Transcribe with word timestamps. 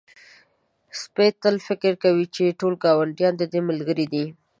سپی 1.01 1.29
تل 1.41 1.55
فکر 1.67 1.93
کوي 2.03 2.25
چې 2.35 2.57
ټول 2.59 2.73
ګاونډیان 2.83 3.33
د 3.37 3.43
ده 3.51 3.59
ملګري 3.69 4.05
دي. 4.13 4.25